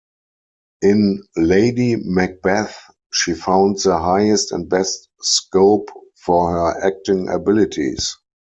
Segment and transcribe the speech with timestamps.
[0.81, 2.75] In Lady Macbeth
[3.13, 8.17] she found the highest and best scope for her acting abilities.